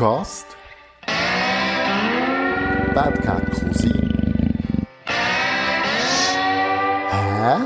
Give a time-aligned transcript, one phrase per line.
[0.00, 0.46] Podcast
[2.94, 4.08] Bad Cat Cousin.
[7.10, 7.56] Hä?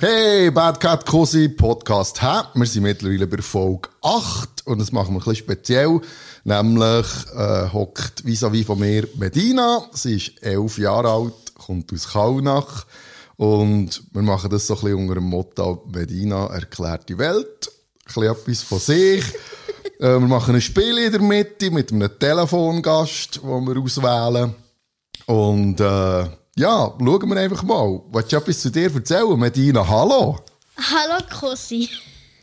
[0.00, 2.22] Hey, Bad Cat Cosi Podcast.
[2.22, 2.44] Hä?
[2.54, 6.00] Wir sind mittlerweile bei Folge 8 und das machen wir ein bisschen speziell.
[6.44, 9.84] Nämlich äh, hockt vis-à-vis von mir Medina.
[9.92, 12.86] Sie ist elf Jahre alt, kommt aus Kaunach.
[13.36, 17.68] Und wir machen das so ein bisschen unter dem Motto Medina erklärt die Welt.
[17.68, 19.24] Ein bisschen etwas von sich.
[20.00, 24.54] äh, wir machen ein Spiel in der Mitte mit einem Telefongast, den wir auswählen.
[25.26, 26.24] Und äh,
[26.58, 28.00] ja, schauen wir einfach mal.
[28.10, 29.38] Willst du etwas zu dir erzählen?
[29.38, 30.38] Medina, hallo.
[30.78, 31.88] Hallo Cosi.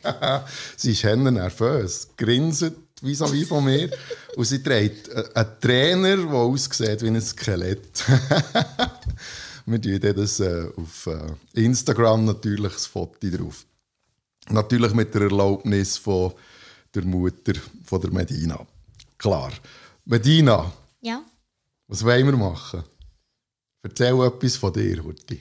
[0.76, 3.90] sie ist henne nervös, grinset vis-à-vis von mir
[4.36, 8.04] und sie trägt äh, einen Trainer, der aussieht wie ein Skelett.
[9.66, 13.64] wir tun das äh, auf äh, Instagram natürlich das Foto drauf.
[14.50, 16.32] Natürlich mit der Erlaubnis von
[16.94, 18.66] der Mutter von der Medina.
[19.18, 19.52] Klar.
[20.04, 21.22] Medina, Ja.
[21.88, 22.84] was wollen wir machen?
[23.82, 25.40] Erzähl etwas von dir, Hurti.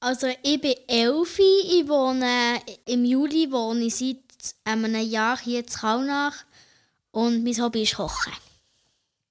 [0.00, 1.42] Also ich bin Elfi,
[1.80, 6.44] ich wohne im Juli wohne ich seit einem Jahr hier in Kaunach
[7.12, 8.32] und mein Hobby ist Kochen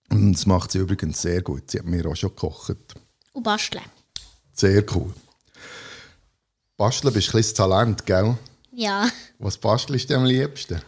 [0.09, 1.69] Und das macht sie übrigens sehr gut.
[1.69, 2.75] Sie hat mir auch schon gekocht.
[3.33, 3.83] und Basteln.
[4.61, 5.11] Sehr cool.
[6.77, 8.37] Basteln bist ein bisschen Talent, gell?
[8.71, 9.09] Ja.
[9.39, 10.79] Was bastelst du am liebsten?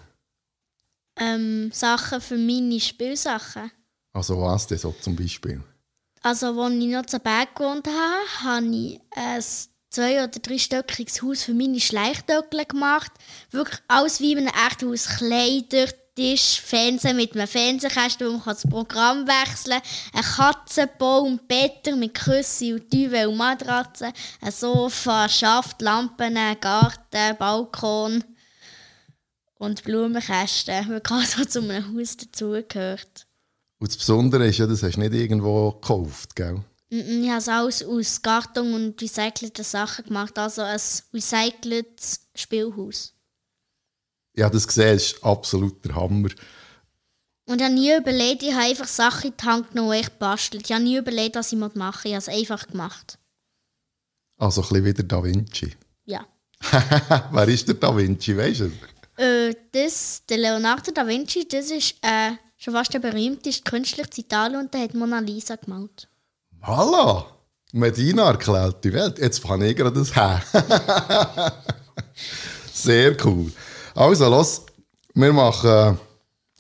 [1.18, 3.72] Ähm, Sachen für meine Spielsachen.
[4.14, 5.60] Also was denn so zum Beispiel?
[6.22, 9.44] Also als ich noch zu Berg gewohnt habe, habe ich ein
[9.90, 13.12] zwei- oder dreistöckiges Haus für meine Schleichdöckel gemacht.
[13.50, 15.08] Wirklich alles wie in einem echten Haus.
[15.18, 20.20] Kleider, Tisch, Fernsehen mit einem Fernsehkasten, wo man das Programm wechseln kann.
[20.20, 24.14] Ein Katzenbaum, Better mit Küsse und Duvet und Matratze.
[24.42, 28.24] Ein Sofa, Schaft, Lampen, Garten, Balkon.
[29.56, 33.26] Und Blumenkästen, weil gerade so zu einem Haus dazugehört.
[33.80, 36.64] Und das Besondere ist ja, das hast du nicht irgendwo gekauft, gell?
[36.90, 40.80] Ich habe es alles aus Karton und recycelten Sachen gemacht, also ein
[41.14, 43.14] recyceltes Spielhaus.
[44.42, 46.30] Habe das gesehen, das ist absolut der Hammer.
[47.46, 50.10] Und ich habe nie überlegt, ich habe einfach Sachen in die Hand genommen, die ich
[50.10, 50.66] bastelt.
[50.66, 52.06] Ich habe nie überlegt, was ich machen muss.
[52.06, 53.20] Ich habe es einfach gemacht.
[54.38, 55.76] Also ein bisschen wie der Da Vinci.
[56.06, 56.26] Ja.
[57.32, 58.72] Wer ist der Da Vinci, weißt du?
[59.18, 64.24] Äh, das, der Leonardo da Vinci, das ist äh, schon fast der berühmteste Künstler in
[64.24, 66.08] Italien und der hat Mona Lisa gemalt.
[66.62, 67.26] Hallo!
[67.74, 69.20] Medina erklärt die Welt.
[69.20, 70.42] Jetzt fange ich gerade das her.
[72.74, 73.52] Sehr cool.
[73.96, 74.62] Also, los,
[75.14, 76.00] wir machen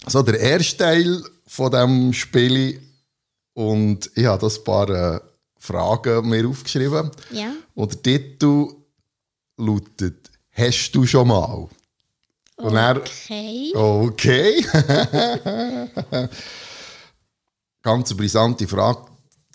[0.08, 2.82] so den ersten Teil von diesem Spiel
[3.54, 5.20] und ich habe das paar äh,
[5.58, 7.10] Fragen mir aufgeschrieben.
[7.32, 7.54] Ja.
[7.74, 8.68] Und der Titel
[9.58, 11.68] lautet «Hast du schon mal?»
[12.58, 13.72] Und er, Okay.
[13.76, 14.64] okay.
[17.82, 19.06] Ganz eine brisante Frage.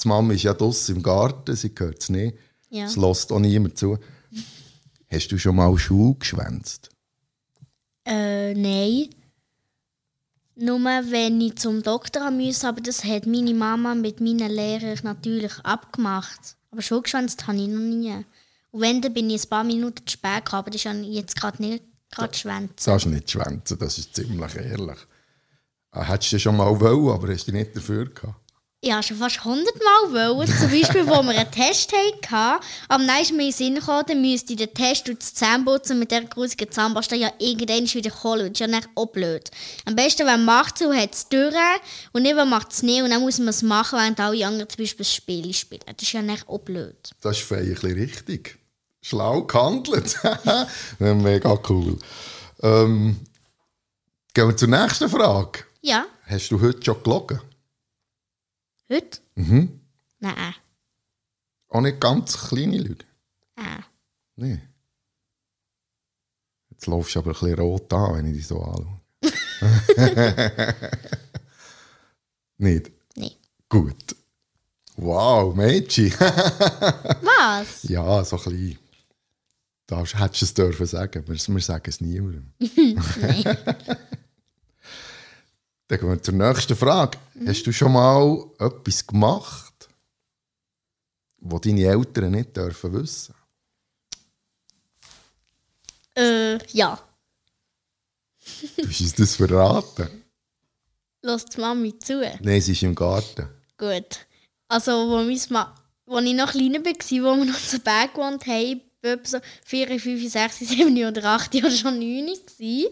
[0.02, 2.36] Die Mama ist ja draussen im Garten, sie hört es nicht.
[2.70, 2.84] Ja.
[2.86, 3.98] Es lässt auch niemand zu.
[5.10, 6.90] Hast du schon mal Schuhe geschwänzt?
[8.08, 9.10] Äh, nein.
[10.56, 15.52] Nur wenn ich zum Doktor musste, aber das hat meine Mama mit meinen Lehrern natürlich
[15.62, 16.56] abgemacht.
[16.70, 18.24] Aber schon geschwänzt habe ich noch nie.
[18.70, 20.92] Und wenn, dann bin ich ein paar Minuten zu spät gekommen, aber das ist ja
[20.92, 22.74] jetzt gerade nicht gerade schwänzen.
[22.84, 24.98] Das du nicht schwänzen, das ist ziemlich ehrlich.
[25.92, 28.47] Äh, Hättest du schon mal wollen, aber hast du nicht dafür gehabt.
[28.80, 31.92] Ich habe schon fast 100 Mal wollen, zum Beispiel, wo wir einen Test
[32.30, 32.64] hatten.
[32.88, 35.98] Dann ist mir in den Sinn gekommen, dann müsste ich den Test und das Zähneputzen
[35.98, 38.52] mit dieser grusigen Zahnpasta ja irgendwann wieder holen.
[38.52, 39.50] Das ist ja nicht auch blöd.
[39.84, 41.54] Am besten, wenn man macht so, hat es durch
[42.12, 43.02] und nicht, wenn macht es nicht.
[43.02, 45.82] Und dann muss man es machen, während alle anderen zum Beispiel ein Spiel spielen.
[45.84, 47.10] Das ist ja nicht auch blöd.
[47.20, 48.58] Das ist feierlich richtig.
[49.02, 50.16] Schlau gehandelt.
[51.00, 51.98] Mega cool.
[52.62, 53.18] Ähm,
[54.34, 55.64] gehen wir zur nächsten Frage.
[55.82, 57.40] Ja, Hast du heute schon gelogen?
[58.88, 59.20] Heute?
[59.34, 59.80] Mhm.
[60.20, 60.54] Nein.
[61.68, 63.04] Auch nicht ganz kleine Lügen?
[63.56, 63.82] Äh.
[64.36, 64.60] Nee.
[66.70, 69.00] Jetzt laufst du aber ein bisschen rot an, wenn ich dich so anschaue.
[72.58, 72.90] nicht?
[73.16, 73.36] Nee.
[73.68, 74.16] Gut.
[74.96, 76.10] Wow, Mädchen.
[76.12, 77.82] Was?
[77.84, 78.78] ja, so ein bisschen.
[79.86, 81.26] Da hättest du es dürfen sagen.
[81.26, 82.52] Wir, wir sagen es niemandem.
[85.88, 87.18] Dann gehen wir zur nächsten Frage.
[87.46, 89.88] Hast du schon mal etwas gemacht,
[91.38, 93.34] was deine Eltern nicht dürfen wissen?
[96.14, 97.00] Äh, ja.
[98.76, 100.24] Du hast uns das verraten.
[101.22, 102.20] Lass die Mami zu.
[102.40, 103.48] Nein, sie ist im Garten.
[103.76, 104.26] Gut.
[104.68, 105.74] Also, wo, mein Ma
[106.06, 110.00] wo ich noch kleiner war, wo wir noch zu Berg gewohnt haben, etwa so 4,
[110.00, 112.90] 5, 6, 7 oder 8 oder schon 9 gewesen.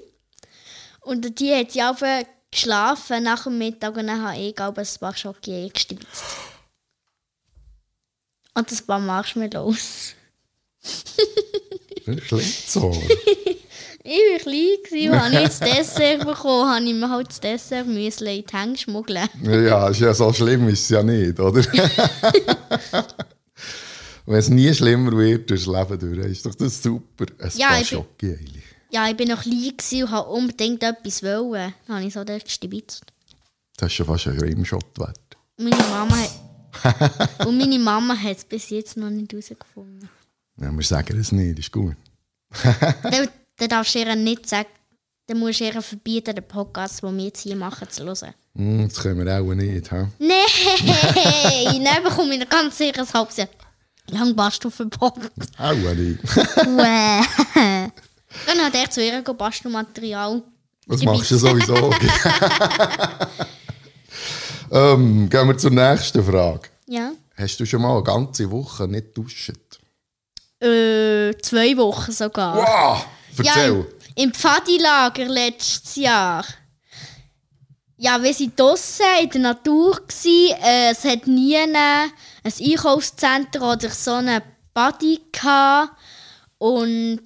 [1.00, 1.96] Und die hat sie auch
[2.50, 6.24] geschlafen nach dem Mittag und dann habe ich glaube ein paar Schoki gestibitzt.
[8.54, 10.14] Und ein paar Marshmallows.
[12.26, 12.96] Schlitzohr.
[14.08, 14.52] Ich war
[14.84, 18.44] klein und habe ich das Dessert bekommen, habe ich mir halt das Dessert müssen in
[18.44, 19.28] die Hände schmuggeln.
[19.42, 21.60] Ja, ist ja so schlimm ist es ja nicht, oder?
[24.26, 27.26] Wenn es nie schlimmer wird durchs Leben durch, ist doch das super.
[27.40, 28.62] Ein Ja, paar Schoki eigentlich.
[28.90, 31.74] Ja, ich war noch klein und habe unbedingt etwas wollen.
[31.86, 33.04] Dann habe ich so dort gestibitzt.
[33.76, 35.36] Das ist schon fast ein Rimshot wert.
[35.58, 37.46] Meine Mama hat...
[37.46, 40.08] und meine Mama hat es bis jetzt noch nicht herausgefunden.
[40.60, 41.96] Ja, wir sagen es nicht, ist gut.
[43.02, 44.68] dann, dann darfst du ihr nicht sagen...
[45.28, 48.32] Dann musst du ihr verbieten, den Podcast, den wir jetzt hier machen, zu hören.
[48.54, 49.90] Hm, das können wir auch nicht.
[49.90, 50.06] He?
[50.20, 51.84] Nein!
[51.84, 53.48] Dann bekomme ich ganz sicher ein halbes Jahr.
[54.08, 55.32] Lang warst du verbockt.
[55.58, 56.20] Auch nicht.
[58.46, 60.42] Dann hat er zu ihr Bastelmaterial.
[60.86, 61.74] Das machst du sowieso.
[64.70, 66.68] ähm, gehen wir zur nächsten Frage.
[66.86, 67.12] Ja.
[67.36, 69.58] Hast du schon mal eine ganze Woche nicht duschen?
[70.60, 72.56] Äh, zwei Wochen sogar.
[72.56, 73.06] Wow!
[73.44, 73.86] Ja, Erzähl.
[74.14, 76.44] im, im Pfadilager letztes Jahr.
[77.98, 80.00] Ja, wir waren draussen in der Natur.
[80.06, 80.56] Gewesen.
[80.62, 81.76] Äh, es hat nie ein
[82.44, 84.42] Einkaufszentrum oder so eine
[84.72, 85.92] Body gehabt.
[86.58, 87.22] Und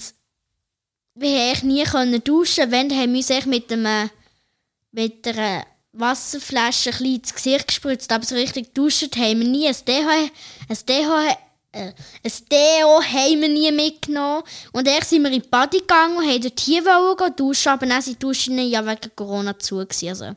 [1.20, 2.70] wir haben eigentlich nie können duschen.
[2.70, 4.10] Wenn, haben wir uns echt mit, einem,
[4.92, 8.10] mit einer Wasserflasche ein ins Gesicht gespritzt.
[8.10, 9.68] Aber so richtig duschen haben wir nie.
[9.68, 10.30] Ein DH,
[10.68, 11.36] ein DH
[11.72, 11.92] äh,
[12.24, 14.42] ein Deo haben wir nie mitgenommen.
[14.72, 17.86] Und erst sind wir in die Body gegangen und haben dort hier wollen duschen, aber
[17.86, 19.76] dann sind die Duschen ja wegen Corona zu.
[19.76, 20.08] Gewesen.
[20.08, 20.36] Also,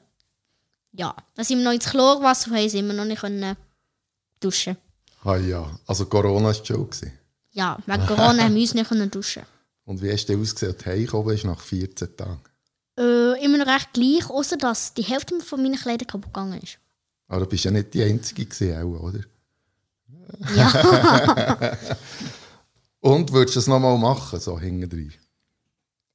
[0.92, 3.56] ja, dann sind wir noch ins Chlorwasser und haben sind wir noch nicht können
[4.40, 4.78] duschen.
[5.24, 6.90] Ah ja, also Corona war schon.
[6.90, 7.18] Gewesen.
[7.52, 9.44] Ja, wegen Corona haben wir uns nicht können duschen.
[9.86, 12.42] Und wie hast du ausgesehen, als du heimgekommen bist nach 14 Tagen?
[12.98, 16.78] Äh, immer noch recht gleich, außer dass die Hälfte von meinen Kleidern kaputt gegangen ist.
[17.28, 19.20] Aber du bist ja nicht die Einzige gewesen, oder?
[20.56, 21.78] Ja,
[23.04, 25.14] Und würdest du das nochmal machen, so hinten drin?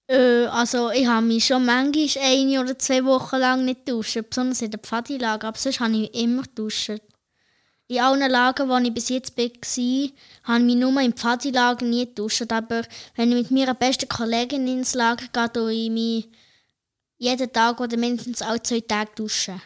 [0.06, 4.62] äh, also ich habe mich schon manchmal eine oder zwei Wochen lang nicht duschen, besonders
[4.62, 6.98] in der Pfadilager, aber sonst habe ich immer duschen.
[7.90, 12.04] In allen Lagern, wo ich bis jetzt war, habe ich mich nur im Pfadilager nie
[12.06, 12.52] geduscht.
[12.52, 12.82] Aber
[13.16, 16.28] wenn ich mit meiner besten Kollegin ins Lager gehe, tue ich mich
[17.16, 19.60] jeden Tag oder mindestens alle zwei Tage duschen.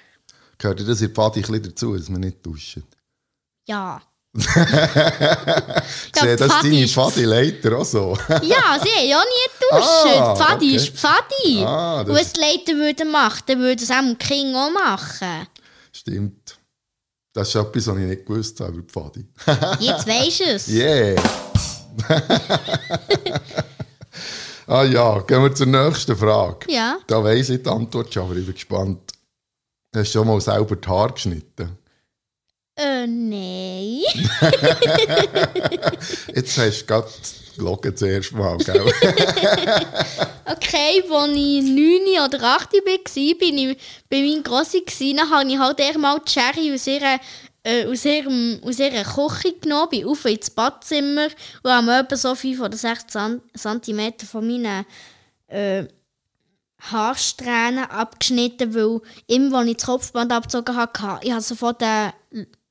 [0.56, 2.78] Gehört dir das in Pfadi ein bisschen dazu, dass man nicht duscht?
[3.66, 4.00] Ja.
[6.14, 8.16] Ich sehe das Pfadi deine ist- Pfadi-Leiter auch so.
[8.42, 9.88] Ja, sie ja nie geduscht.
[10.16, 10.76] Ah, Pfadi okay.
[10.76, 11.64] ist Pfadi.
[11.64, 15.46] Ah, das- Und wenn es die würden machen, dann würden es auch Kinder auch machen.
[15.92, 16.56] Stimmt.
[17.32, 19.26] Das ist etwas, was ich nicht gewusst habe Pfadi.
[19.80, 20.68] Jetzt weisst du es.
[20.68, 21.22] Yeah!
[24.66, 26.70] ah ja, gehen wir zur nächsten Frage.
[26.70, 26.98] Ja.
[27.06, 29.12] Da weiss ich die Antwort schon, aber ich bin gespannt.
[29.94, 31.78] Hast du schon mal selber die Haare geschnitten?
[32.76, 34.02] Äh, nein.
[36.34, 37.08] Jetzt hast du gerade
[37.56, 38.84] gelogen zuerst mal, gell?
[40.44, 43.78] Okay, als ich 9 oder 8 war, bin ich
[44.10, 44.84] bei meinem Grossi.
[45.16, 47.18] Dann habe ich halt einmal die Sherry aus ihrer,
[47.62, 51.28] äh, aus, ihrem, aus ihrer Küche genommen, bin auf ins Badzimmer
[51.62, 53.06] und habe etwa so 5 oder 6
[53.56, 54.84] cm von meinen
[55.46, 55.84] äh,
[56.80, 62.12] Haarsträhnen abgeschnitten, weil immer, als ich das Kopfband abgezogen habe, ich habe sofort einen,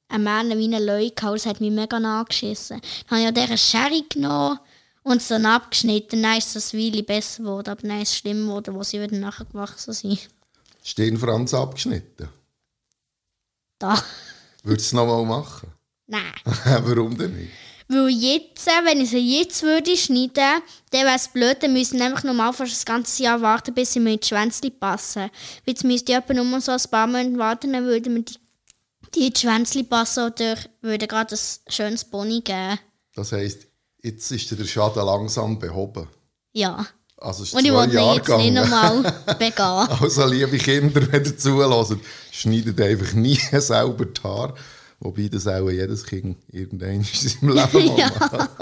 [0.09, 2.81] einen Mann wie einen Leu gehabt, das hat mich mega angeschissen.
[3.09, 4.59] Dann habe ich diese Sherry genommen
[5.03, 6.21] und dann abgeschnitten.
[6.21, 9.17] Dann ist eine Weile besser geworden, aber dann ist es schlimm geworden, wo sie wieder
[9.17, 10.29] nachher gewachsen sind.
[10.83, 12.29] Stirnfranz abgeschnitten.
[13.79, 14.01] Da.
[14.63, 15.69] Würdest du es nochmal machen?
[16.07, 16.33] Nein.
[16.45, 17.51] Warum denn nicht?
[17.87, 21.97] Weil jetzt, äh, wenn ich sie jetzt würde schneiden, dann wäre es blöd, dann müssen
[21.97, 25.23] wir nämlich normal fast das ganze Jahr warten, bis sie mir ins Schwänzchen passen.
[25.23, 25.31] Weil
[25.65, 28.37] Jetzt müsste ich etwa nur so ein paar Monate warten, dann würden wir die,
[29.13, 32.79] die ins Schwänzchen passen oder würde gerade ein schönes Pony geben.
[33.13, 33.67] Das heisst,
[34.03, 36.07] jetzt ist der Schaden langsam behoben.
[36.53, 36.85] Ja.
[37.17, 38.53] Also ist Und ich wollte Jahre jetzt nicht gegangen.
[38.55, 40.01] nochmal begehen.
[40.01, 41.99] Also liebe Kinder, wenn ihr zuhören,
[42.31, 44.55] schneidet einfach nie selber die Haare.
[44.99, 48.09] Wobei das auch jedes Kind irgendwann in seinem Leben Ja.
[48.19, 48.59] macht.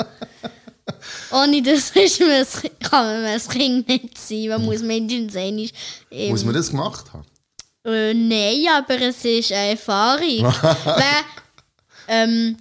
[1.32, 2.46] Ohne das ist man,
[2.80, 4.48] kann man ein Kind nicht sein.
[4.50, 5.70] Man muss mindestens einmal...
[6.12, 7.26] ähm, Muss man das gemacht haben?
[7.86, 10.54] Äh, nein, aber es ist eine Erfahrung.
[10.86, 11.24] Wer
[12.08, 12.58] ähm,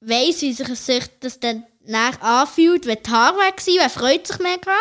[0.00, 4.26] weiss, wie sich sich das dann nach anfühlt, wenn die Haare weg sind, wer freut
[4.26, 4.76] sich mega.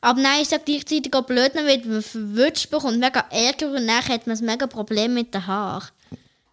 [0.00, 3.86] Aber nein, ist ja gleichzeitig auch blöd, dann wird man verwünscht, bekommt mega Ärger und
[3.86, 5.88] dann hat man ein mega Problem mit den Haaren.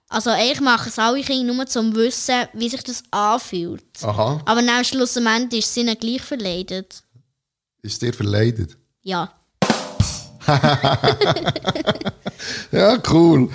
[0.08, 3.84] Also ich mache es alle Kinder nur zum Wissen, wie sich das anfühlt.
[4.02, 4.42] Aha.
[4.46, 7.02] Aber dann am Schluss am Ende ist es ihnen gleich verleidet.
[7.82, 8.78] Ist dir verleidet?
[9.02, 9.34] Ja.
[12.72, 13.50] Ja, cool.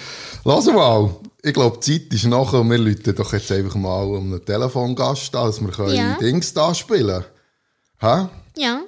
[0.45, 1.15] Lass mal.
[1.47, 4.45] Ich glaube, die Zeit ist nachher und wir läuten doch jetzt einfach mal um einen
[4.45, 6.19] Telefongast an, dass wir können Ja.
[6.19, 7.25] Dings da spielen
[8.01, 8.31] können.
[8.57, 8.83] Ja.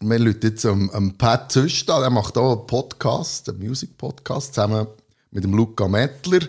[0.00, 4.54] Wir läuten jetzt am, am Pat Züst an, der macht auch einen Podcast, einen Music-Podcast,
[4.54, 4.88] zusammen
[5.30, 6.40] mit dem Luca Mettler.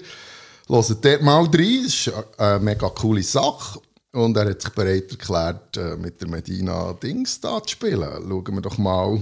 [0.68, 3.80] Hört dort mal rein, das ist eine mega coole Sache.
[4.14, 8.02] Und er hat sich bereit erklärt, äh, mit der Medina Dings da zu spielen.
[8.02, 9.22] Schauen wir doch mal,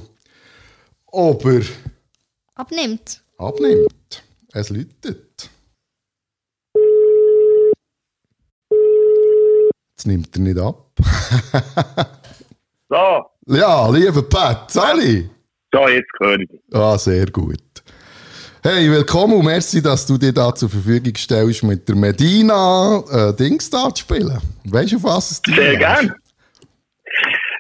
[1.08, 1.64] ob er
[2.56, 3.22] Abnimmt.
[3.38, 4.24] abnimmt.
[4.54, 5.33] Es läutet.
[10.04, 10.92] Jetzt nimmt er nicht ab.
[12.90, 15.30] So, Ja, lieber Pat, Sally.
[15.72, 16.50] so, jetzt höre ich.
[16.74, 17.58] Ah, sehr gut.
[18.62, 23.34] Hey, willkommen und merci, dass du dir da zur Verfügung stellst, mit der Medina äh,
[23.34, 24.38] Dings da zu spielen.
[24.66, 25.80] Weißt du, auf was es dir Sehr geht?
[25.80, 26.14] gern.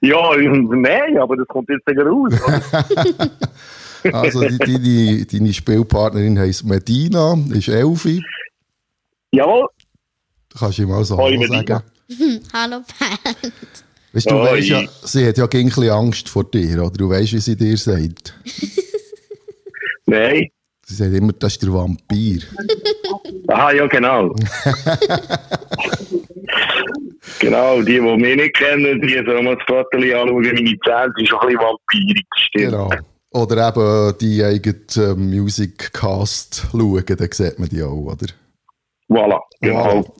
[0.02, 2.34] Ja, nein, aber das kommt jetzt wieder raus.
[4.12, 8.22] Also, die, deine, deine Spielpartnerin heisst Medina, ist Elfi.
[9.32, 9.66] Jawohl.
[10.50, 11.82] Du kannst ihm mal so sagen.
[12.54, 13.38] Hallo Pat.
[14.14, 16.92] Weißt du, weißt ja, sie hat ja ein bisschen Angst vor dir, oder?
[16.92, 18.36] Du weißt, wie sie dir sagt.
[20.06, 20.50] Nein.
[20.86, 22.42] Sie sagt immer, das ist der Vampir.
[23.48, 24.36] Aha, ja, genau.
[27.40, 30.36] genau, die, die mich nicht kennen, die sollen mal das Foto anschauen.
[30.36, 32.72] Meine Zähne sind schon ein bisschen vampirig, stimmt.
[32.72, 32.90] Genau.
[33.32, 38.28] Oder eben die eigenen äh, Musiccast schauen, dann sieht man die auch, oder?
[39.10, 39.96] Voilà, genau.
[39.96, 40.14] Wow.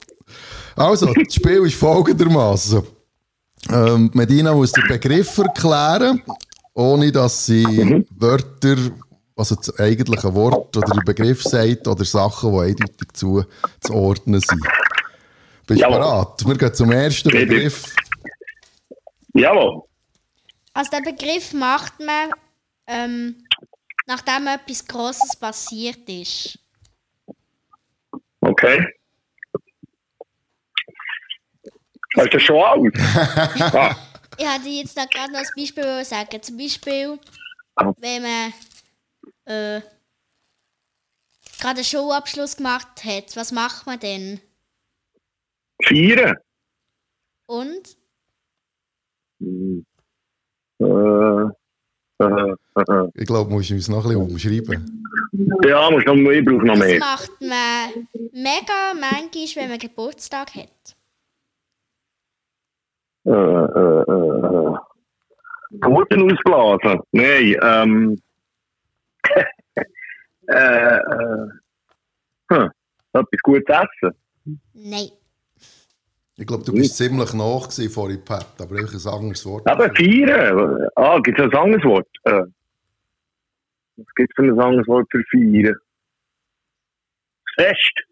[0.76, 2.82] Also, das Spiel ist folgendermaßen.
[3.70, 6.22] Ähm, Medina muss den Begriff erklären,
[6.74, 8.76] ohne dass sie Wörter,
[9.36, 13.44] also das eigentliche Wort oder der Begriff sagt oder Sachen, die eindeutig zu,
[13.80, 14.60] zu ordnen sind.
[15.66, 16.46] Bist du bereit?
[16.46, 17.94] Wir gehen zum ersten Begriff.
[19.32, 19.82] Jawohl.
[20.74, 22.30] Also den Begriff macht man,
[22.86, 23.44] ähm,
[24.06, 26.58] nachdem etwas Grosses passiert ist.
[28.40, 28.84] Okay.
[32.14, 32.88] Du das schon aus?
[33.74, 33.96] ah,
[34.38, 36.42] Ich hatte jetzt da gerade noch ein Beispiel wollen sagen.
[36.42, 37.18] Zum Beispiel,
[37.98, 38.52] wenn man
[39.46, 39.80] äh,
[41.60, 44.40] gerade einen Schulabschluss gemacht hat, was macht man denn?
[45.82, 46.40] vier.
[47.46, 47.96] Und?
[49.40, 49.84] Hm.
[50.80, 54.30] Äh, äh, äh, Ich glaube, du musst uns noch ein bisschen
[54.62, 55.02] umschreiben.
[55.66, 56.98] ja, muss noch, ich brauche noch Das mehr.
[57.00, 60.93] macht man mega manchmal, wenn man Geburtstag hat.
[63.26, 64.76] Äh, äh, äh, äh.
[65.80, 67.00] Guten ausblasen.
[67.12, 68.22] Nein, ähm.
[70.48, 71.48] äh, äh.
[72.50, 72.70] Hm.
[73.12, 74.14] Etwas Gutes essen.
[74.74, 75.08] Nein.
[76.36, 79.70] Ich glaube, du bist ziemlich nach gewesen vorhin, Pat, aber ich ein anderes Wort.
[79.70, 80.88] Eben feiern.
[80.96, 82.08] Ah, gibt es ein anderes Wort?
[82.24, 82.42] Äh.
[83.96, 85.76] Was gibt es für ein anderes Wort für feiern?
[87.54, 88.04] Fest.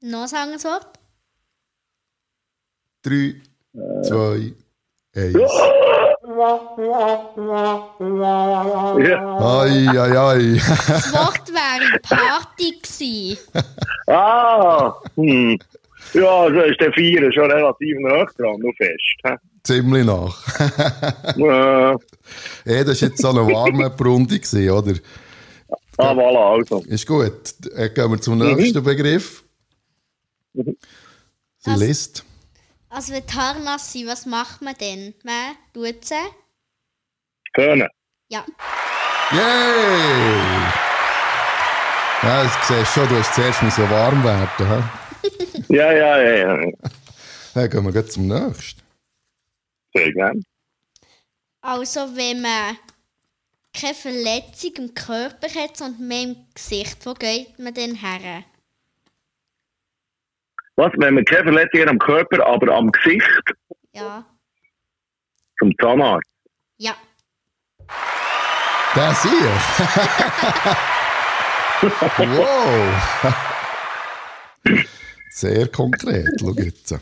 [0.00, 0.98] Noch ein anderes Wort?
[3.02, 3.34] Drei,
[4.02, 4.52] zwei,
[5.16, 5.34] eins.
[9.08, 9.38] Ja.
[9.38, 10.60] Ai, ai, ai.
[10.88, 13.38] Das Wort wäre Party gewesen.
[14.06, 15.58] Ah, hm.
[16.12, 19.16] Ja, so ist der Feiern schon relativ nah dran, nur fest.
[19.24, 19.36] hä?
[19.64, 20.36] Ziemlich nach.
[21.36, 21.96] Äh,
[22.66, 24.94] Ja, das war jetzt so eine warme Runde, gewesen, oder?
[25.98, 26.82] ah, voilà, also.
[26.86, 27.32] Ist gut.
[27.74, 29.42] Dann gehen wir zum nächsten Begriff.
[30.52, 30.76] Mhm.
[31.58, 31.80] Sie Was?
[31.80, 32.24] liest.
[32.94, 35.14] Also wenn die Haare nass sind, was macht man denn?
[35.24, 36.14] Man tut sie?
[37.52, 37.88] Können.
[38.28, 38.44] Ja.
[39.32, 40.38] Yay!
[42.22, 44.48] Ja, das siehst schon, du hast zuerst müssen warm werden.
[44.58, 45.64] He?
[45.74, 46.70] Ja, ja, ja, ja.
[47.54, 48.80] Dann gehen wir gleich zum nächsten.
[49.92, 50.40] Sehr gerne.
[51.62, 52.78] Also wenn man
[53.72, 58.44] keine Verletzung im Körper hat, sondern mehr im Gesicht, wo geht man denn her?
[60.76, 63.52] Was, wenn man keine Verletzung hat am Körper, aber am Gesicht
[63.92, 64.24] Ja.
[65.58, 66.28] zum Zahnarzt?
[66.78, 66.96] Ja.
[68.94, 69.30] Das hier.
[72.18, 73.34] wow.
[75.30, 76.94] Sehr konkret, schau jetzt.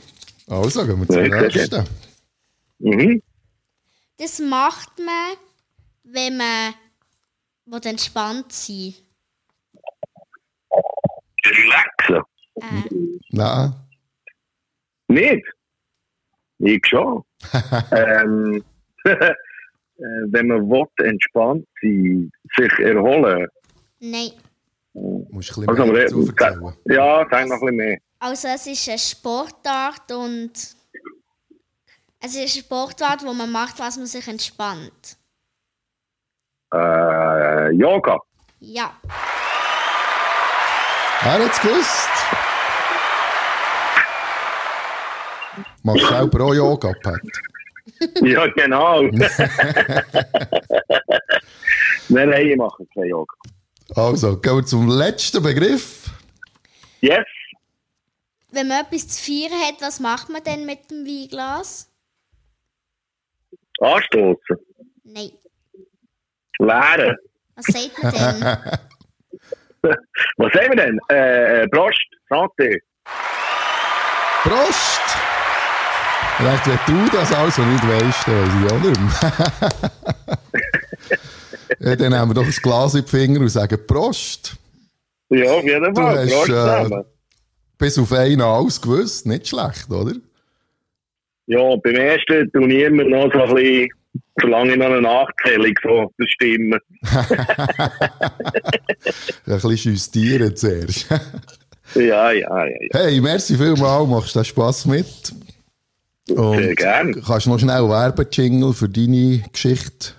[0.48, 1.86] Also, gehen wir zum nächsten.
[2.78, 3.22] Mhm.
[4.18, 5.36] Das macht man,
[6.04, 6.74] wenn man
[7.66, 8.94] will entspannt sein
[11.44, 12.22] Relaxen.
[12.56, 12.88] Äh,
[13.30, 13.74] Nein.
[15.08, 15.46] Nicht?
[16.58, 17.24] Ich schon.
[17.92, 18.64] ähm,
[19.04, 19.34] äh,
[19.96, 23.46] wenn man will, entspannt sein, sich erholen.
[24.00, 24.32] Nein.
[24.94, 26.76] Du musst ein bisschen Also, mehr aber, dazu erzählen.
[26.86, 27.98] ja, sag noch ein bisschen mehr.
[28.18, 30.76] Also es ist eine Sportart und es
[32.34, 35.16] ist eine Sportart, wo man macht, was man sich entspannt.
[36.72, 38.18] Äh, Yoga.
[38.60, 38.92] Ja.
[41.22, 42.10] Wer hat es gewusst?
[45.82, 47.20] Machst du selber auch Yoga, Pat?
[48.20, 49.02] Ja, genau.
[52.08, 53.34] nein, nein, ich mache kein Yoga.
[53.94, 56.10] Also, gehen wir zum letzten Begriff.
[57.00, 57.26] Yes.
[58.50, 61.88] Wenn man etwas zu feiern hat, was macht man denn mit dem Weinglas?
[63.80, 64.56] Anstoßen.
[65.04, 65.30] Nein.
[66.58, 67.16] Leeren.
[67.56, 68.42] Was sagt man denn?
[70.36, 70.98] Was sagen wir denn?
[71.08, 71.98] Äh, Prost.
[72.30, 72.78] Santé.
[74.44, 74.91] Prost!
[76.36, 79.08] Vielleicht, wenn du das also nicht weißt, dann weiss ich auch nicht mehr.
[81.90, 84.56] ja, dann nehmen wir doch ein Glas in die Finger und sagen Prost.
[85.30, 86.18] Ja, auf jeden Du Fall.
[86.18, 87.04] hast, Prost äh.
[87.78, 89.26] Bis auf einen alles gewusst.
[89.26, 90.12] Nicht schlecht, oder?
[91.46, 93.88] Ja, beim ersten tue ich immer noch so ein bisschen,
[94.38, 96.78] verlange ich noch eine Nachzählung von der Stimme.
[99.46, 101.06] Ein bisschen justieren zuerst.
[101.94, 102.64] Ja, ja, ja.
[102.66, 102.74] ja.
[102.92, 105.34] hey, merci vielmals, machst du Spass mit.
[106.30, 107.12] Und Sehr gern.
[107.26, 110.14] Kannst du noch schnell Werbejingle für deine Geschichte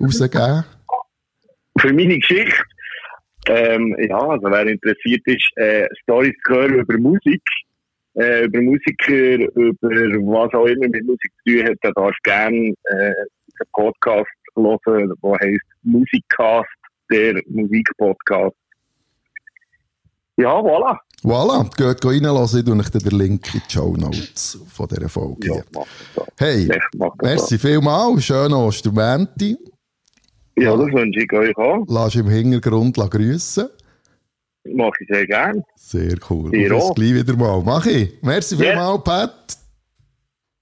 [0.00, 0.64] rausgeben?
[1.78, 2.62] Für meine Geschichte,
[3.48, 7.42] ähm, ja, also wer interessiert ist, äh, Storys zu hören über Musik,
[8.14, 12.74] äh, über Musiker, über was auch immer mit Musik zu tun hat, der darf gerne
[12.84, 16.68] äh, einen Podcast hören, der heisst Musikcast,
[17.10, 18.54] der Musikpodcast.
[20.36, 20.98] Ja, voilà.
[21.24, 25.08] Voilà, geht reinlassen, ich tue euch dann den Link in die Show Notes von dieser
[25.08, 25.62] Folge.
[25.74, 25.82] Ja.
[26.36, 26.68] Hey,
[27.22, 29.56] merci vielmals, schönen Ostermänti.
[30.58, 31.84] Ja, das wünsche ich euch auch.
[31.88, 33.68] Lass im Hintergrund grüßen.
[34.74, 35.62] Mach ich sehr gern.
[35.76, 36.50] Sehr cool.
[36.50, 36.94] Dir Bis auch.
[36.94, 37.62] gleich wieder mal.
[37.64, 38.12] Mach ich.
[38.22, 38.64] Merci Yes.
[38.64, 39.58] vielmals, Pat.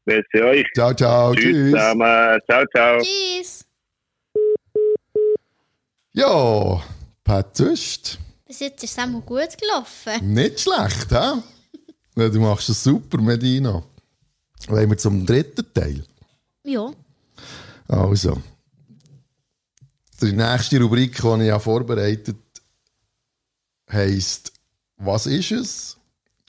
[0.07, 0.67] Merci euch.
[0.75, 1.35] Ciao, ciao.
[1.35, 1.71] Tschüss Tschüss.
[1.73, 2.39] zusammen.
[2.49, 2.99] Ciao, ciao.
[3.01, 3.65] Tschüss.
[6.13, 6.83] Ja,
[7.25, 8.19] Pat, sonst
[8.51, 10.35] Bis jetzt ist es einmal gut gelaufen.
[10.35, 11.41] nicht schlecht, hä?
[12.17, 13.81] Ja, du machst es super, Medina.
[14.67, 16.05] Wollen wir zum dritten Teil?
[16.65, 16.91] Ja.
[17.87, 18.43] Also,
[20.21, 22.39] die nächste Rubrik, die ich ja vorbereitet
[23.89, 24.53] heisst
[24.97, 25.97] «Was ist es?»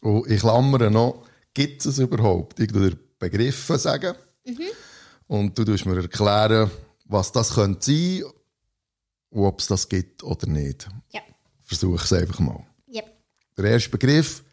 [0.01, 4.15] Und ich klammere noch «Gibt es es überhaupt?» Ich würde Begriffe sagen
[5.27, 6.71] und du tust mir erklären,
[7.05, 8.23] was das könnte sein
[9.29, 10.89] und ob es das gibt oder nicht.
[11.11, 11.21] Ja.
[11.71, 12.65] Versuch es einfach mal.
[12.87, 13.01] ja.
[13.57, 14.43] Der erste Begriff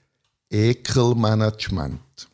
[0.50, 2.28] Ekelmanagement.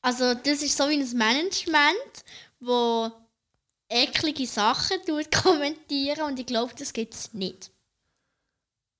[0.00, 2.24] Also das ist so wie ein Management,
[2.60, 3.10] wo
[3.88, 4.98] eklige Sachen
[5.42, 7.72] kommentieren und ich glaube, das gibt es nicht.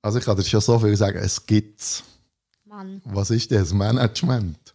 [0.03, 2.03] Also ich kann dir schon so viel sagen, es gibt's.
[2.65, 3.01] Mann.
[3.05, 4.75] Was ist denn das Management?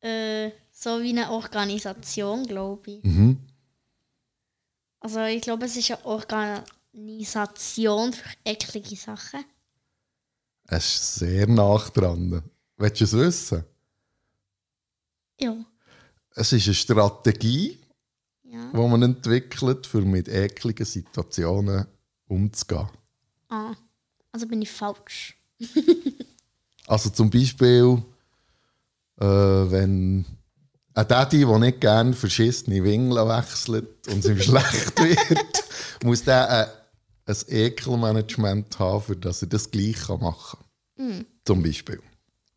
[0.00, 3.04] Äh, so wie eine Organisation, glaube ich.
[3.04, 3.38] Mhm.
[5.00, 9.44] Also ich glaube, es ist eine Organisation für eklige Sachen.
[10.66, 12.42] Es ist sehr nach dran.
[12.76, 13.64] Willst du es wissen?
[15.40, 15.56] Ja.
[16.34, 17.78] Es ist eine Strategie,
[18.44, 18.70] Ja.
[18.72, 21.86] die man entwickelt, für mit ekligen Situationen
[22.26, 22.88] umzugehen.
[23.48, 23.74] Ah.
[24.32, 25.36] Also bin ich falsch.
[26.86, 28.02] Also zum Beispiel,
[29.20, 30.24] äh, wenn
[30.94, 35.64] ein Daddy, der nicht gerne verschissene Wingeln wechselt und es ihm schlecht wird,
[36.02, 36.66] muss der ein,
[37.30, 40.58] ein Ekelmanagement haben, für dass er das gleich machen
[40.96, 41.26] kann.
[41.44, 42.00] Zum Beispiel.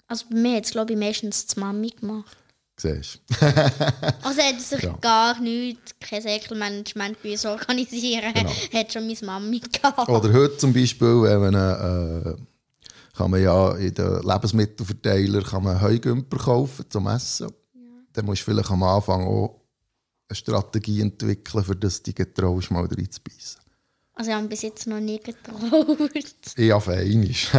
[0.07, 2.37] Also bei mir hat es, glaube ich, meistens die Mami gemacht.
[2.75, 3.19] Siehst
[4.23, 4.93] Also hat sich Ja.
[4.99, 8.33] gar nichts, kein Ekelmanagement bei uns organisieren.
[8.33, 8.49] Genau.
[8.73, 10.09] Hat schon meine Mami gehabt.
[10.09, 12.35] Oder heute zum Beispiel, wenn man, äh,
[13.15, 17.51] kann man ja in den Lebensmittelverteiler kann man Heugümper kaufen zum Essen.
[18.11, 19.61] Dann musst du vielleicht am Anfang auch
[20.27, 23.61] eine Strategie entwickeln, für das du dich getraust, mal reinzubeissen.
[24.13, 26.11] Also ich habe bis jetzt noch nie getraut.
[26.57, 27.49] Ja, fein ist.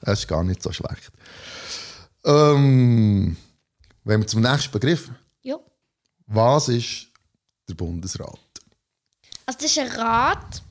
[0.00, 1.10] das ist gar nicht so schlecht.
[2.24, 3.36] Ähm,
[4.04, 5.10] wenn wir zum nächsten Begriff.
[5.42, 5.58] ja.
[6.26, 7.08] Was ist
[7.68, 8.38] der Bundesrat?
[9.46, 10.62] Also das ist ein Rat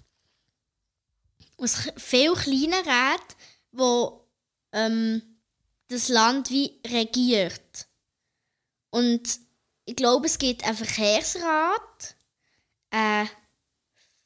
[1.57, 3.35] aus vielen kleinen Räten,
[3.71, 4.27] wo
[4.71, 5.21] ähm,
[5.87, 7.87] das Land wie regiert.
[8.89, 9.39] Und
[9.85, 12.15] ich glaube, es gibt einen Verkehrsrat,
[12.89, 13.29] einen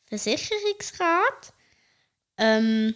[0.07, 1.53] Versicherungsrat,
[2.37, 2.95] ähm,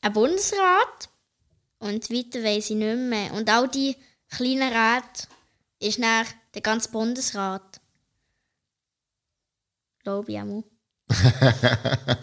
[0.00, 1.08] einen Bundesrat
[1.78, 3.32] und weiter weiß ich nicht mehr.
[3.34, 3.96] Und all die
[4.28, 5.28] kleinen Räte
[5.80, 7.80] ist nach der ganze Bundesrat.
[10.02, 10.64] Glaube ich auch.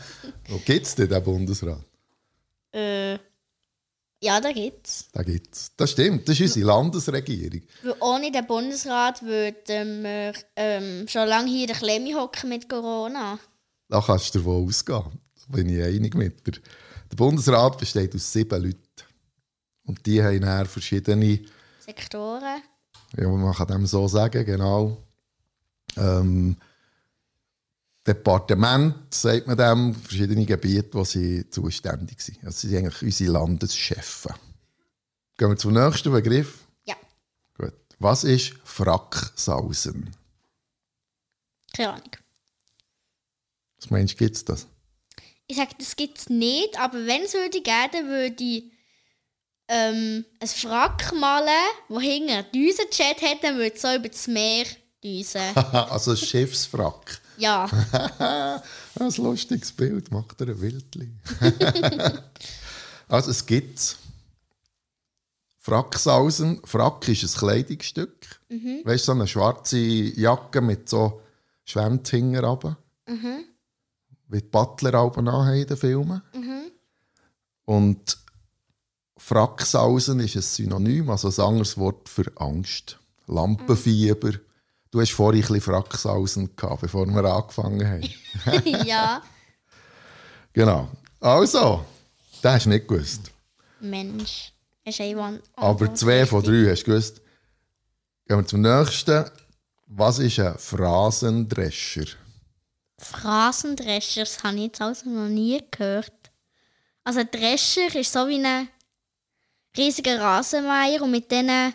[0.47, 1.83] Wo gibt es denn den Bundesrat?
[2.71, 3.17] Äh,
[4.25, 5.07] ja, da gibt's.
[5.13, 5.71] Da gibt's.
[5.77, 7.61] Das stimmt, das ist unsere Landesregierung.
[7.83, 12.67] Weil ohne den Bundesrat würden wir ähm, schon lange hier in der Klemme hocken mit
[12.67, 13.39] Corona.
[13.87, 15.03] Da kannst du davon ausgehen.
[15.47, 16.53] Da bin ich einig mit dir.
[17.11, 18.79] Der Bundesrat besteht aus sieben Leuten.
[19.85, 21.39] Und die haben dann verschiedene,
[21.85, 22.63] Sektoren.
[23.15, 24.97] ja, man kann dem so sagen, genau,
[25.97, 26.57] ähm,
[28.07, 32.43] Departement, sagt man dem, verschiedene Gebiete, wo sie zuständig sind.
[32.43, 34.33] Also sie sind eigentlich unsere Landeschefe.
[35.37, 36.65] Gehen wir zum nächsten Begriff.
[36.85, 36.95] Ja,
[37.57, 37.73] Gut.
[37.99, 40.15] Was ist Fracksausen?
[41.75, 42.11] keine Ahnung.
[43.77, 44.67] Was meinst du, gibt es das?
[45.47, 48.71] Ich sage, das gibt es nicht, aber wenn es würde geben, dann würde ich
[49.67, 51.49] ähm, ein Frack malen,
[51.89, 54.65] wo hinten einen Düsenjet hat, dann würde es so über das Meer
[55.05, 55.55] düsen.
[55.55, 57.21] also ein Schiffsfrack.
[57.37, 57.65] Ja,
[58.99, 61.11] ein lustiges Bild, macht er ein Wildli.
[63.07, 63.97] also es gibt
[65.59, 66.61] Fracksausen.
[66.63, 68.41] Frack ist ein Kleidungsstück.
[68.83, 71.21] Weißt du, so eine schwarze Jacke mit so
[71.65, 72.77] Schwemmthinger runter.
[74.27, 76.21] Wie die Butler auch haben in den Filmen.
[77.65, 78.17] Und
[79.17, 82.99] Fracksausen ist ein Synonym, also ein anderes Wort für Angst.
[83.27, 84.33] Lampenfieber.
[84.95, 88.85] Du hast vorhin ein bisschen Fracksausen gehabt, bevor wir angefangen haben.
[88.85, 89.21] ja.
[90.53, 90.87] Genau.
[91.19, 91.83] Also,
[92.41, 93.29] das hast du nicht gewusst.
[93.81, 94.53] Mensch.
[94.85, 97.19] Ist ein Aber zwei von drei hast du gewusst.
[98.25, 99.25] Gehen wir zum nächsten.
[99.87, 102.05] Was ist ein Phrasendrescher?
[102.97, 106.31] Phrasendrescher, das habe ich jetzt also noch nie gehört.
[107.03, 108.69] Also ein Drescher ist so wie ein
[109.75, 111.73] riesiger Rasenmäher und mit diesen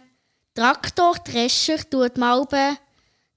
[0.55, 2.79] Traktordrescher tut man oben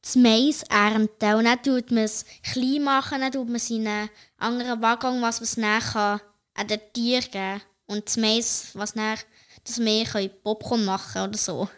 [0.03, 3.87] das Mais ernten und dann tut man es klein machen, dann tut man es in
[3.87, 6.21] einen anderen Waggon, was man es nachher
[6.53, 9.17] an den Tier geben und das Mais, was dann
[9.63, 11.69] das Meer kann Popcorn machen oder so.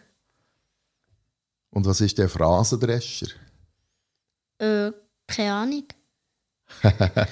[1.70, 3.28] Und was ist der Phrasendrescher?
[4.58, 4.90] Äh,
[5.26, 5.84] keine Ahnung.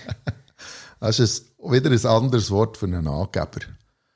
[1.01, 3.61] Das ist ein, wieder ein anderes Wort für einen Angeber.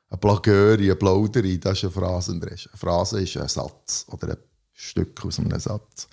[0.09, 2.71] Ein Plagöri, ein Plauderi, das ist ein Phrasendrescher.
[2.71, 4.39] Eine Phrase ist ein Satz oder ein
[4.73, 6.09] Stück aus einem Satz.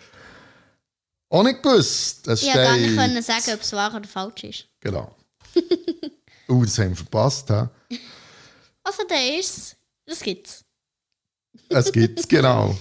[1.36, 2.26] Auch nicht gewusst.
[2.30, 4.68] Es Ich konnte gar nicht steht- können sagen, ob es wahr oder falsch ist.
[4.80, 5.14] Genau.
[6.48, 7.50] uh, das haben wir verpasst.
[7.50, 8.00] He?
[8.82, 10.64] Also, der ist Das gibt's.
[11.68, 12.78] Es gibt's, genau.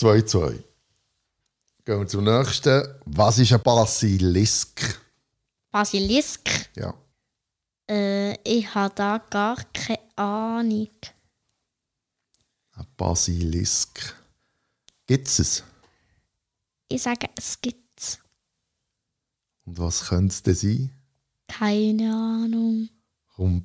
[0.00, 0.62] 2-2.
[1.84, 2.82] Gehen wir zum nächsten.
[3.04, 5.02] Was ist ein Basilisk?
[5.70, 6.48] Basilisk.
[6.76, 6.94] Ja.
[7.90, 10.88] Äh, ich habe da gar keine Ahnung.
[12.72, 14.14] Ein Basilisk.
[15.06, 15.62] Gibt's es?
[16.94, 18.20] Ich sage, es gibt's.
[19.64, 20.90] Und was könnte es denn sein?
[21.48, 22.88] Keine Ahnung.
[23.34, 23.64] Komm,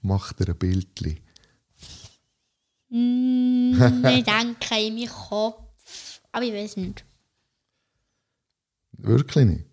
[0.00, 1.20] mach dir ein Bildchen.
[2.88, 3.74] Mm,
[4.08, 6.20] ich denke in meinen Kopf.
[6.32, 7.04] Aber ich weiß nicht.
[8.94, 9.64] Wirklich nicht?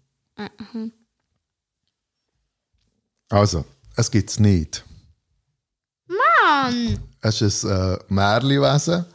[3.30, 4.86] Also, es gibt es nicht.
[6.06, 7.10] Mann!
[7.22, 9.08] Es ist ein äh, Märliwesen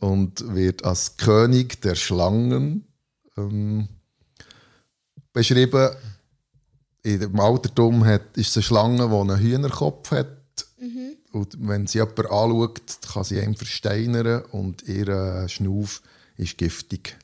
[0.00, 2.86] und wird als König der Schlangen
[3.36, 3.88] ähm,
[5.32, 5.90] beschrieben.
[7.02, 10.38] Im Altertum hat, ist es eine Schlange, die einen Hühnerkopf hat.
[11.32, 16.02] Und wenn sie jemand anschaut, kann sie ihn versteinern und ihr Schnauf
[16.36, 17.16] ist giftig.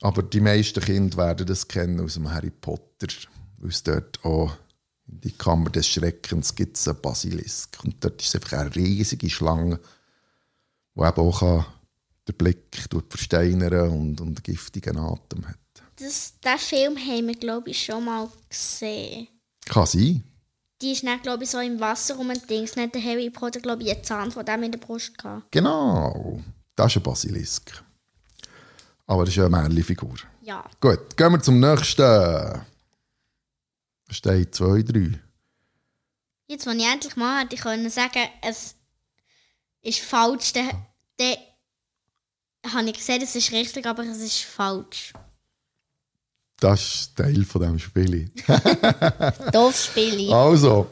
[0.00, 3.08] Aber die meisten Kinder werden das kennen aus dem Harry Potter,
[3.58, 4.52] weil es dort auch
[5.06, 7.78] in die Kammer des Schreckens gibt es einen Basilisk.
[7.84, 9.80] Und dort ist es einfach eine riesige Schlange,
[10.94, 11.66] die eben auch kann
[12.28, 15.56] den Blick versteinern und, und einen giftigen Atem hat.
[15.96, 19.28] Das, den Film haben wir, glaube ich, schon mal gesehen.
[19.66, 20.24] Kann sein.
[20.80, 22.74] Die ist dann, glaube ich, so im Wasser rum und Dings.
[22.76, 25.50] Nicht der Harry Potter, glaube ich, einen Zahn von dem in der Brust gehabt.
[25.50, 26.40] Genau.
[26.74, 27.84] Das ist ein Basilisk.
[29.06, 30.14] Aber das ist eine Märchenfigur.
[30.42, 30.64] Ja.
[30.80, 32.62] Gut, gehen wir zum nächsten.
[34.08, 35.20] Steht 2, 3.
[36.46, 38.74] Jetzt, als ich endlich mal hätte können sagen, es
[39.82, 40.70] ist falsch, dann,
[41.16, 41.36] dann
[42.72, 45.12] habe ich gesehen, es ist richtig, aber es ist falsch.
[46.58, 48.30] Das ist Teil von diesem Spiel.
[49.52, 50.32] Doofes Spiel.
[50.32, 50.90] Also,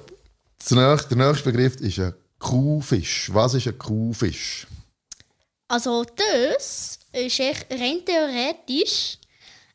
[0.70, 3.30] nächste, der nächste Begriff ist ein Kuhfisch.
[3.34, 4.66] Was ist ein Kuhfisch?
[5.68, 9.18] Also das ist echt rein theoretisch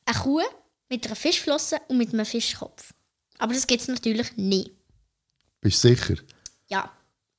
[0.06, 0.42] eine Kuh
[0.90, 2.94] mit einer Fischflosse und mit einem Fischkopf.
[3.38, 4.72] Aber das gibt es natürlich nie.
[5.62, 6.16] Bist du sicher?
[6.68, 6.92] Ja.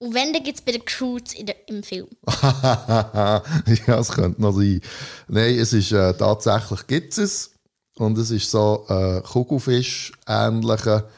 [0.04, 2.08] Und wenn, dann gibt es bei den der, im Film.
[3.86, 4.82] ja, es könnte noch sein.
[5.28, 7.52] Nein, es ist äh, tatsächlich gibt es.
[7.94, 11.08] Und es ist so ein Kugelfisch ähnlicher.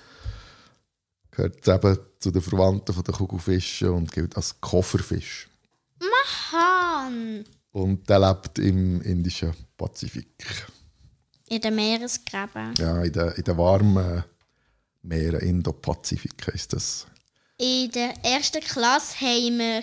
[1.32, 5.48] Gehört eben zu den Verwandten von den Kugelfischen und gilt als Kofferfisch.
[6.52, 7.44] Hahn.
[7.72, 10.68] Und der lebt im indischen Pazifik.
[11.48, 12.72] In den Meeresgräben.
[12.78, 14.22] Ja, in den, in den warmen
[15.02, 17.08] Meeren, Indo-Pazifik heisst das.
[17.58, 19.82] In der ersten Klasse haben wir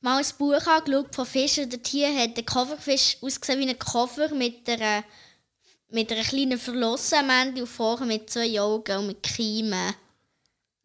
[0.00, 1.68] mal ein Buch angeschaut von Fischen.
[1.68, 5.04] Dort hier hat der Kofferfisch ausgesehen wie ein Koffer mit einer,
[5.90, 9.92] mit einer kleinen Verlosse am Ende und vorne mit zwei Augen und mit Kiemen.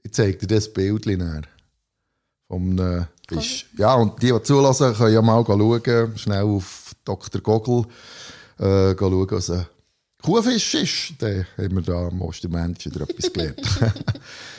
[0.04, 1.44] Ich zeige dir das Bild näher.
[2.50, 3.66] Vom äh, Fisch.
[3.78, 7.42] Ja, und die, die zulassen, können ja mal schauen, schnell auf Dr.
[7.42, 7.86] Gogel
[8.58, 9.66] äh, schauen, was ein
[10.22, 11.14] Kuhfisch ist.
[11.20, 13.62] Dann haben wir da am Ostermensch wieder etwas gelernt.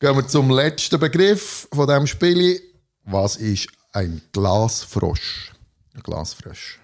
[0.00, 2.62] Gehen wir zum letzten Begriff von diesem Spiel.
[3.02, 5.50] Was ist ein Glasfrosch?
[5.92, 6.78] Ein Glasfrosch.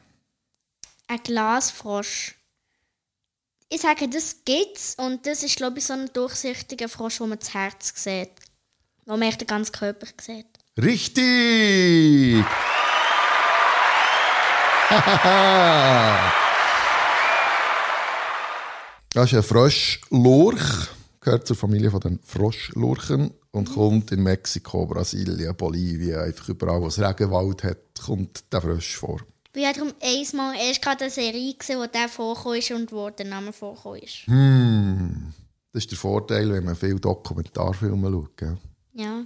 [1.06, 2.34] Ein Glasfrosch.
[3.68, 7.38] Ich sage, das gibt's und das ist, glaube ich, so ein durchsichtiger Frosch, wo man
[7.38, 8.32] das Herz sieht.
[9.04, 10.48] Wo man echt den ganzen Körper sieht.
[10.76, 12.44] Richtig!
[19.12, 20.88] das ist ein Froschlurch,
[21.24, 26.86] gehört zur Familie von den Froschlurchen und kommt in Mexiko, Brasilien, Bolivien, einfach überall, wo
[26.88, 29.20] es Regenwald hat, kommt der Frosch vor.
[29.56, 33.10] Ich habe darum einmal erst gerade eine Serie gesehen, wo der vorgekommen ist und wo
[33.10, 34.26] der Name vorgekommen ist.
[35.72, 38.36] Das ist der Vorteil, wenn man viele Dokumentarfilme schaut.
[38.36, 38.58] Gell?
[38.92, 39.24] Ja.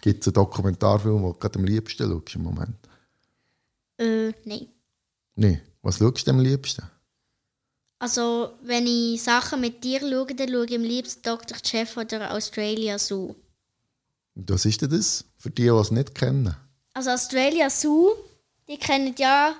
[0.00, 2.76] Gibt es einen Dokumentarfilm, den du gerade am liebsten schaust im Moment?
[3.98, 4.68] Äh, nein.
[5.36, 5.60] Nein.
[5.82, 6.82] Was schaust du am liebsten?
[7.98, 11.56] Also, wenn ich Sachen mit dir schaue, dann schaue ich am liebsten Dr.
[11.64, 13.34] Jeff oder Australia Zoo.
[14.34, 15.24] Und was ist denn das?
[15.38, 16.56] Für die, die es nicht kennen.
[16.92, 18.10] Also Australia Zoo,
[18.68, 19.54] die kennen ja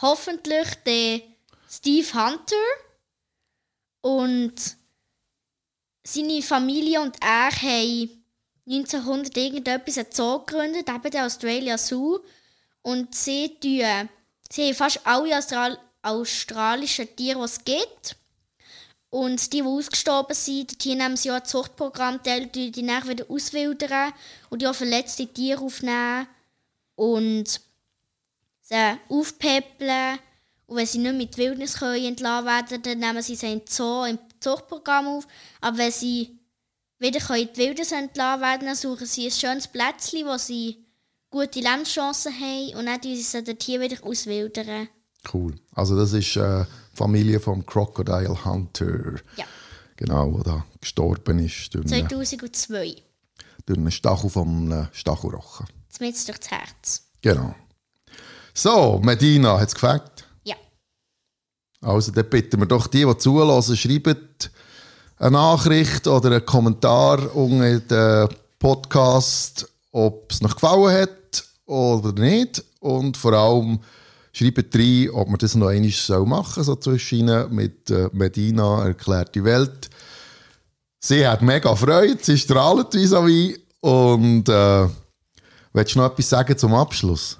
[0.00, 1.22] hoffentlich den
[1.68, 2.56] Steve Hunter
[4.00, 4.54] und
[6.04, 8.10] seine Familie und er haben
[8.66, 12.20] 1900 irgendetwas einen Zoo gegründet, eben den Australia Zoo
[12.82, 14.08] und sie tun,
[14.50, 18.16] sie haben fast alle Austral australischen Tiere, die es gibt.
[19.10, 23.30] Und die, die ausgestorben sind, die nehmen sie an Zuchtprogramm teil, die die nachher wieder
[23.30, 24.12] auswildern
[24.50, 26.26] und auch verletzte Tiere aufnehmen
[26.96, 27.60] und
[28.62, 30.18] sie aufpäppeln.
[30.66, 34.04] Und wenn sie nicht mit Wildnis können entlassen werden, dann nehmen sie sie in Zoo,
[34.04, 35.26] im Zuchtprogramm auf.
[35.60, 36.38] Aber wenn sie
[36.98, 40.84] wieder in die Wildnis entlassen werden, dann suchen sie ein schönes Plätzchen, wo sie
[41.30, 44.88] gute Lebenschancen haben und dann sie sie dort hier wieder auswildern.
[45.32, 45.54] Cool.
[45.74, 49.16] Also das ist äh, Familie vom Crocodile Hunter.
[49.36, 49.44] Ja.
[49.96, 52.96] Genau, der da gestorben ist durch einen, 2002.
[53.64, 55.66] durch einen Stachel vom Stachelrochen.
[55.88, 57.02] Zumindest durch das Herz.
[57.22, 57.54] Genau.
[58.52, 60.26] So, Medina, hat es gefällt?
[60.44, 60.56] Ja.
[61.80, 64.50] Also dann bitten wir doch die, die zulassen, schreibt
[65.18, 72.62] eine Nachricht oder einen Kommentar unter den Podcast, ob es euch gefallen hat oder nicht.
[72.80, 73.80] Und vor allem
[74.36, 79.34] schreibt rein, ob man das noch einmal machen soll, so zwischen mit äh, Medina erklärt
[79.34, 79.88] die Welt.
[81.00, 83.58] Sie hat mega Freude, sie strahlt vis-à-vis.
[83.80, 84.88] Und äh,
[85.72, 87.38] willst du noch etwas sagen zum Abschluss?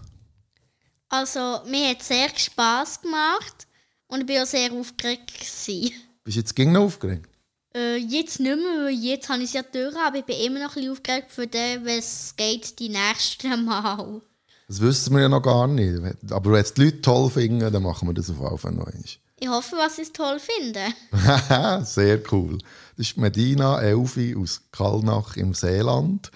[1.09, 3.67] Also, mir hat es sehr Spass gemacht
[4.07, 5.35] und ich war auch sehr aufgeregt.
[5.35, 5.93] Gewesen.
[6.25, 7.29] Bist du jetzt gegen noch aufgeregt?
[7.75, 10.61] Äh, jetzt nicht mehr, weil jetzt habe ich es ja durch, aber ich bin immer
[10.61, 14.23] noch ein bisschen aufgeregt für den, es geht, die nächste Mal.
[14.69, 16.01] Das wissen wir ja noch gar nicht.
[16.31, 18.87] Aber wenn es die Leute toll finden, dann machen wir das auf jeden Fall noch
[18.87, 19.05] einmal.
[19.39, 20.95] Ich hoffe, was sie es toll finden.
[21.85, 22.59] Sehr cool.
[22.97, 26.31] Das ist Medina Elfi aus Kallnach im Seeland.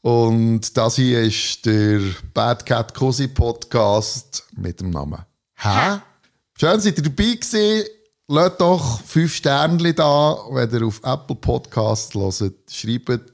[0.00, 2.00] Und das hier ist der
[2.34, 6.00] Bad Cat Cosi Podcast mit dem Namen Hä?
[6.58, 7.84] Schön, seid ihr dabei gewesen.
[8.26, 12.54] Lasst doch fünf Sternchen da, wenn ihr auf Apple Podcasts hört.
[12.68, 13.31] Schreibt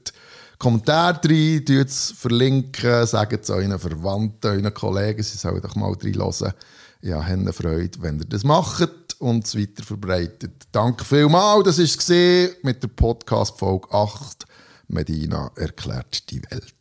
[0.59, 6.53] Kommentare rein, es verlinken, sagt es euren Verwandten, euren Kollegen, sie sollen doch mal reinhören.
[7.01, 10.67] Ja, haben Freude, wenn ihr das macht und es weiter verbreitet.
[10.73, 14.45] Danke vielmals, das war es mit der Podcast-Folge 8.
[14.89, 16.75] Medina erklärt die Welt.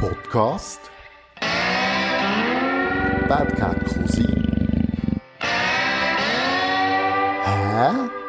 [0.00, 0.80] Podcast
[3.28, 4.42] Bad Cat Cousin.
[7.44, 8.25] Hä?